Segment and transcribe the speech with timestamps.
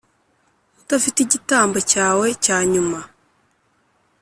[0.81, 2.99] udafite igitambo cyawe cyanyuma.